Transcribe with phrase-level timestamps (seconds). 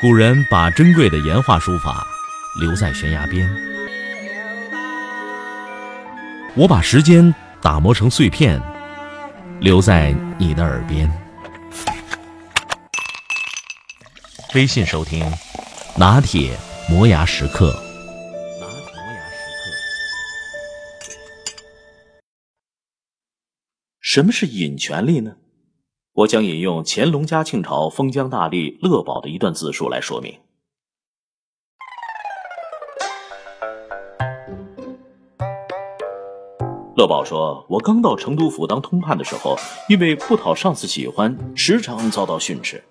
[0.00, 2.06] 古人把珍贵的岩画书法
[2.60, 3.50] 留在悬崖边，
[6.54, 8.62] 我把时间打磨成碎片，
[9.58, 11.10] 留在你的耳边。
[14.54, 15.28] 微信收听，
[15.96, 16.56] 拿铁
[16.88, 17.72] 磨牙时刻。
[18.60, 20.22] 拿铁磨牙时刻。
[24.00, 25.34] 什么是隐权力呢？
[26.18, 30.34] 我将引用乾隆嘉庆朝封疆大吏乐宝的一段自述来说明。
[36.96, 39.56] 乐宝说：“我刚到成都府当通判的时候，
[39.88, 42.82] 因为不讨上司喜欢，时常遭到训斥。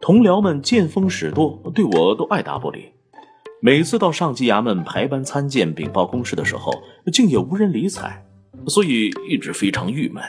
[0.00, 2.92] 同僚们见风使舵，对我都爱答不理。
[3.60, 6.72] 每次到上级衙门排班参见、禀报公事的时候，
[7.12, 8.24] 竟也无人理睬，
[8.68, 10.22] 所以一直非常郁闷。”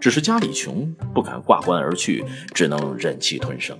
[0.00, 3.76] 只是家里穷，不敢挂冠而去，只能忍气吞声。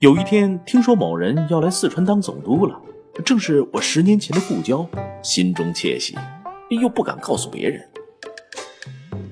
[0.00, 2.78] 有一天，听说某人要来四川当总督了，
[3.24, 4.84] 正是我十年前的故交，
[5.22, 6.18] 心中窃喜，
[6.68, 7.80] 又不敢告诉别人。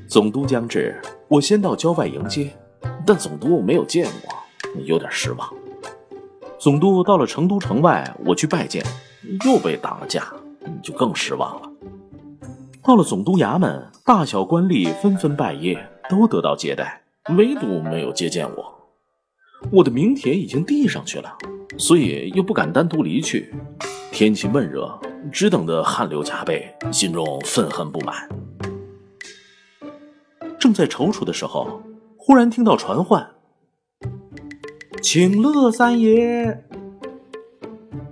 [0.06, 2.50] 总督将至，我先到郊外迎接，
[3.05, 5.52] 但总督没有见我，有点失望。
[6.60, 8.84] 总督到了成都城外，我去拜见，
[9.44, 10.32] 又被挡了驾，
[10.80, 11.68] 就更失望了。
[12.84, 15.78] 到了总督衙门，大小官吏纷纷拜谒，
[16.11, 17.00] 都得到接待，
[17.36, 18.74] 唯独没有接见我。
[19.70, 21.33] 我的名帖已经递上去了，
[21.78, 23.55] 所以又不敢单独离去。
[24.11, 24.98] 天气闷热，
[25.30, 28.28] 只等得汗流浃背，心中愤恨不满。
[30.58, 31.80] 正在踌躇的时候，
[32.17, 33.24] 忽然听到传唤
[35.00, 36.64] ：“请乐三爷。”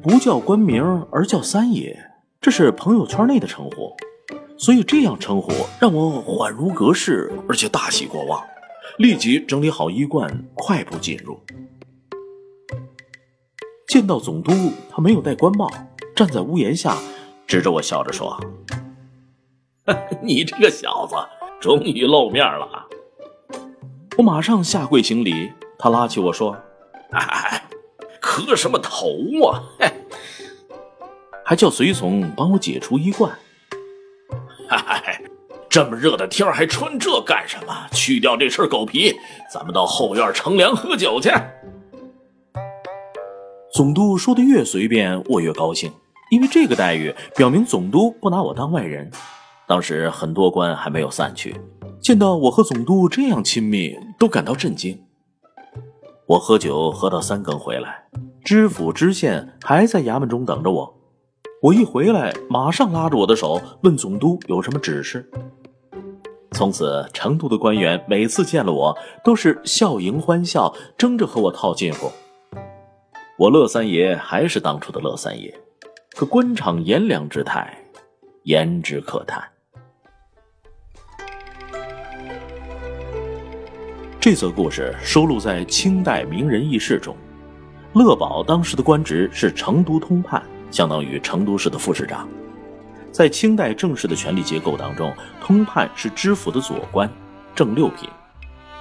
[0.01, 1.99] 不叫官名，而叫三爷，
[2.41, 3.97] 这是朋友圈内的称呼。
[4.61, 8.45] 所以这样称呼让我恍如隔世，而且大喜过望，
[8.99, 11.41] 立即整理好衣冠，快步进入。
[13.89, 14.53] 见到总督，
[14.91, 15.67] 他没有戴官帽，
[16.15, 16.99] 站在屋檐下，
[17.47, 18.39] 指着我笑着说
[20.23, 21.15] ：“你这个小子
[21.59, 22.87] 终于露面了。”
[24.19, 26.55] 我马上下跪行礼，他拉起我说
[27.13, 27.65] ：“哎，
[28.21, 29.09] 磕什么头
[29.49, 29.65] 啊？”
[31.47, 33.39] 还叫随从帮我解除衣冠。
[35.71, 37.73] 这么热的天还穿这干什么？
[37.93, 39.15] 去掉这身狗皮，
[39.55, 41.31] 咱们到后院乘凉喝酒去。
[43.73, 45.93] 总督说的越随便，我越高兴，
[46.33, 49.09] 因为这个待遇表明总督不拿我当外人。
[49.69, 51.55] 当时很多官还没有散去，
[52.03, 55.01] 见到我和总督这样亲密，都感到震惊。
[56.27, 58.07] 我喝酒喝到三更回来，
[58.45, 60.97] 知府知县还在衙门中等着我。
[61.63, 65.31] 我一回来，马上拉着我的手问总督有什么指示。
[66.61, 68.95] 从此，成都的官员每次见了我，
[69.25, 72.13] 都是笑迎欢笑，争着和我套近乎。
[73.39, 75.59] 我乐三爷还是当初的乐三爷，
[76.11, 77.75] 可官场炎凉之态，
[78.43, 79.43] 言之可叹。
[84.21, 87.17] 这则故事收录在清代名人轶事中。
[87.95, 90.43] 乐宝当时的官职是成都通判。
[90.71, 92.29] 相当于成都市的副市长，
[93.13, 97.11] 在清代正式的权力结构当中，通判是知府的左官，
[97.55, 98.09] 正六品，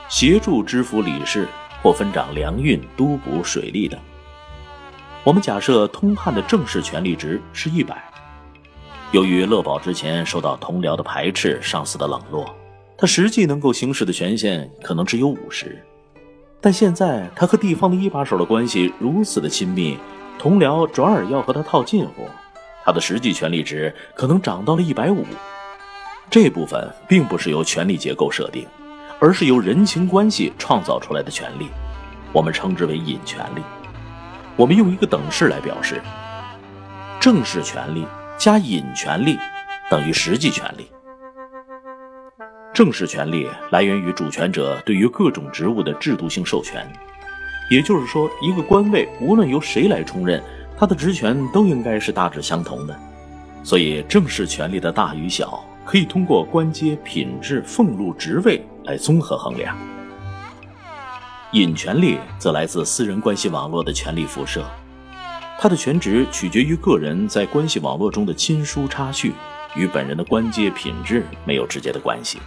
[0.08, 1.48] 协助知府理事
[1.82, 4.00] 或分掌粮运、督捕、水利等。
[5.24, 8.04] 我们假设通判的正式权力值是一百。
[9.12, 12.56] 由于乐宝之前受到同僚的排斥、上司的冷落，
[12.98, 15.84] 他实际能够行使的权限可能只有五十。
[16.62, 19.98] 但现在他和地方的一把手的关系如此的亲密。
[20.38, 22.26] 同僚转而要和他套近乎，
[22.86, 25.26] 他的实际权力值可能涨到了一百五。
[26.30, 28.68] 这部分并不是由权力结构设定，
[29.20, 31.70] 而是由人情关系创造出来的权利，
[32.32, 33.62] 我们称之为隐权力。
[34.56, 36.02] 我们用一个等式来表示：
[37.20, 38.06] 正式权力
[38.38, 39.38] 加隐权力
[39.90, 40.92] 等于实际权力。
[42.74, 46.88] 正式权力来源于主权者对于各种职务的制度性授权。
[47.70, 50.42] 也就是说，一个官位无论由谁来充任，
[50.80, 52.98] 他的职权都应该是大致相同的。
[53.62, 59.78] 所以，正式权力的大与小可以通过官阶、品质、俸禄、职位来综合衡量。
[61.52, 64.64] 隐权力则来自私人关系网络的权力辐射，
[65.60, 69.34] 他的权值取决于个人在关系网络中的亲疏差序，
[69.76, 72.40] 与本人的官阶、品质没有直接的关系。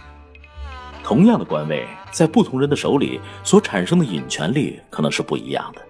[1.03, 5.81] 同样的官位，在不同人的手里所产生的隐权力可能是不一样的。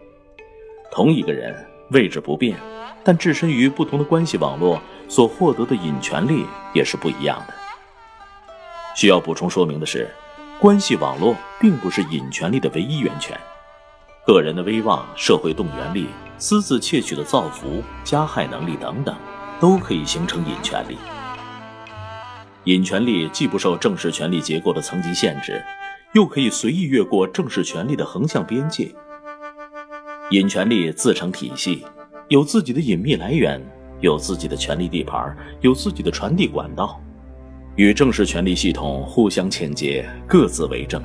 [0.92, 1.56] 同一个人
[1.94, 2.58] 位置不变，
[3.04, 7.54] 但置身于不同的关系网络，所获得的隐权力也是不一样的。
[8.96, 10.10] 需要补充说明的是，
[10.60, 13.40] 关系网络并不是隐权力的唯一源泉。
[14.26, 16.08] 个人的威望、社会动员力、
[16.38, 19.16] 私自窃取的造福、加害能力等等，
[19.60, 20.98] 都可以形成隐权力。
[22.64, 25.62] 隐权力既不受正式权力结构的层级限制，
[26.14, 28.90] 又可以随意越过正式权力的横向边界。
[30.34, 31.86] 隐权力自成体系，
[32.28, 33.62] 有自己的隐秘来源，
[34.02, 37.00] 有自己的权力地盘，有自己的传递管道，
[37.76, 41.00] 与正式权力系统互相衔接，各自为政，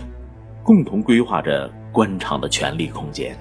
[0.63, 3.37] 共同规划着官场的权力空间。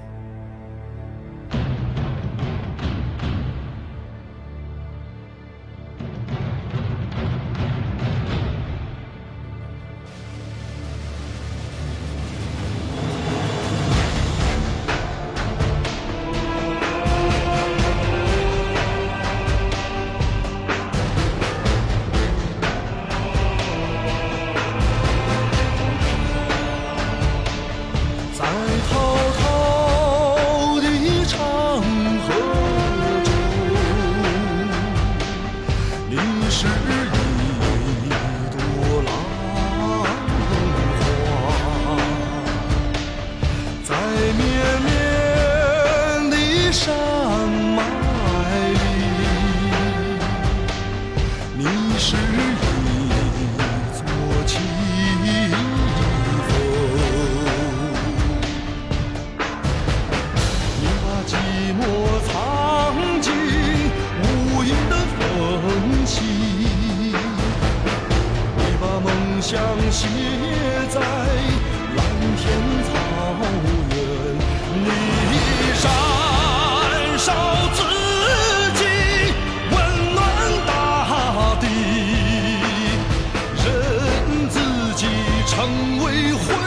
[85.68, 86.67] 因为。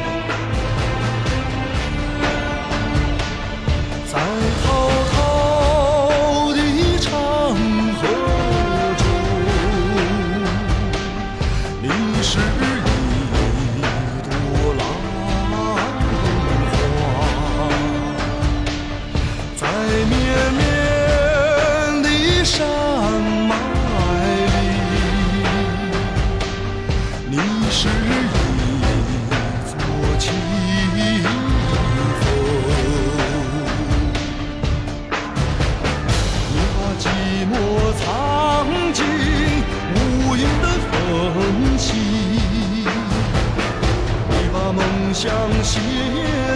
[45.23, 45.31] 将
[45.63, 45.79] 写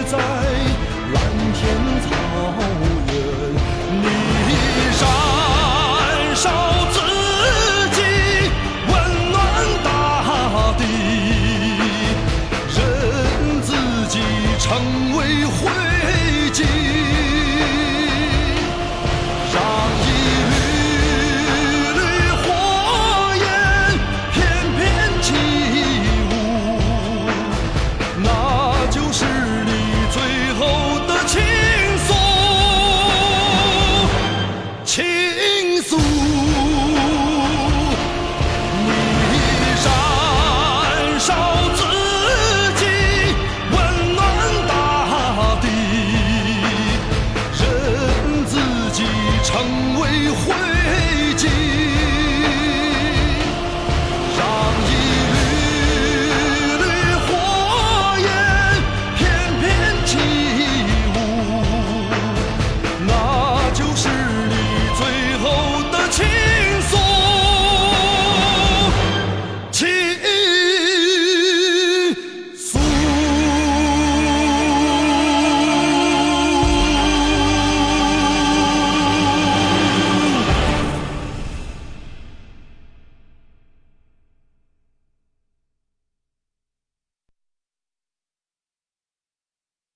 [0.06, 1.16] 在蓝
[1.54, 1.62] 天
[2.02, 2.06] 草
[3.06, 3.14] 原
[4.02, 4.04] 你
[4.98, 5.04] 燃
[6.34, 6.44] 烧
[6.90, 6.98] 自
[7.94, 8.00] 己
[8.88, 8.92] 温
[9.30, 9.34] 暖
[9.84, 9.88] 大
[10.76, 10.82] 地
[12.74, 12.76] 任
[13.62, 13.70] 自
[14.08, 14.18] 己
[14.58, 14.66] 成
[15.16, 15.54] 为灰
[16.52, 17.15] 烬。